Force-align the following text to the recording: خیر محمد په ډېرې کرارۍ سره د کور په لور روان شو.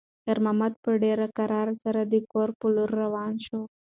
خیر 0.23 0.37
محمد 0.45 0.73
په 0.83 0.89
ډېرې 1.03 1.27
کرارۍ 1.37 1.75
سره 1.85 2.01
د 2.03 2.13
کور 2.31 2.49
په 2.59 2.65
لور 2.75 2.89
روان 3.03 3.33
شو. 3.45 3.61